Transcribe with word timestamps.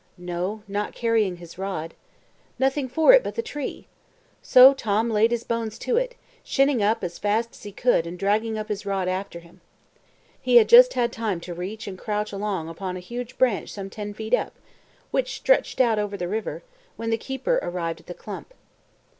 No, 0.17 0.63
not 0.67 0.95
carrying 0.95 1.35
his 1.37 1.59
rod. 1.59 1.93
Nothing 2.57 2.89
for 2.89 3.13
it 3.13 3.23
but 3.23 3.35
the 3.35 3.43
tree. 3.43 3.85
So 4.41 4.73
Tom 4.73 5.11
laid 5.11 5.29
his 5.29 5.43
bones 5.43 5.77
to 5.77 5.95
it, 5.95 6.15
shinning 6.43 6.81
up 6.81 7.03
as 7.03 7.19
fast 7.19 7.49
as 7.51 7.61
he 7.61 7.71
could 7.71 8.07
and 8.07 8.17
dragging 8.17 8.57
up 8.57 8.69
his 8.69 8.83
rod 8.83 9.07
after 9.07 9.41
him. 9.41 9.61
He 10.41 10.55
had 10.55 10.67
just 10.67 10.89
time 10.89 11.39
to 11.41 11.53
reach 11.53 11.85
and 11.85 11.99
crouch 11.99 12.31
along 12.33 12.67
upon 12.67 12.97
a 12.97 12.99
huge 12.99 13.37
branch 13.37 13.71
some 13.71 13.91
ten 13.91 14.11
feet 14.15 14.33
up, 14.33 14.53
which 15.11 15.35
stretched 15.35 15.79
out 15.79 15.99
over 15.99 16.17
the 16.17 16.27
river, 16.27 16.63
when 16.95 17.11
the 17.11 17.15
keeper 17.19 17.59
arrived 17.61 17.99
at 17.99 18.07
the 18.07 18.15
clump. 18.15 18.55